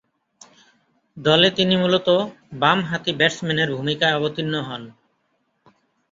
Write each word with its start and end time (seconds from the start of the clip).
দলে 1.17 1.49
তিনি 1.51 1.75
মূলতঃ 1.77 2.17
বামহাতি 2.53 3.11
ব্যাটসম্যানের 3.19 3.69
ভূমিকায় 3.75 4.17
অবতীর্ণ 4.17 4.55
হন। 4.67 4.83